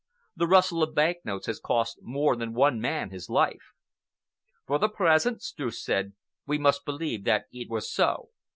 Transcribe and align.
The 0.35 0.47
rustle 0.47 0.81
of 0.81 0.95
bank 0.95 1.17
notes 1.25 1.45
has 1.45 1.59
cost 1.59 1.99
more 2.01 2.35
than 2.35 2.55
one 2.55 2.81
man 2.81 3.11
his 3.11 3.29
life. 3.29 3.73
"For 4.65 4.79
the 4.79 4.89
present," 4.89 5.43
Streuss 5.43 5.79
said, 5.85 6.13
"we 6.47 6.57
must 6.57 6.85
believe 6.85 7.23
that 7.25 7.45
it 7.51 7.69
was 7.69 7.87
so. 7.93 8.29